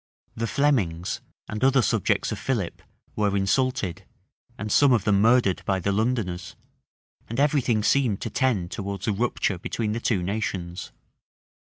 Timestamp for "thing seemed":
7.61-8.19